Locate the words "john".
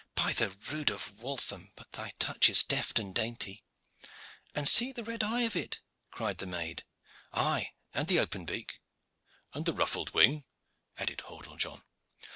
11.59-11.83